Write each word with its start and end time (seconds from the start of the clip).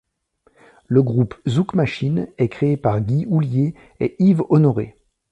Le 0.87 1.03
groupe 1.03 1.35
Zouk 1.47 1.75
Machine 1.75 2.27
est 2.39 2.49
créé 2.49 2.75
par 2.75 3.01
Guy 3.01 3.27
Houllier 3.27 3.75
et 3.99 4.15
Yves 4.17 4.41
Honoré. 4.49 4.97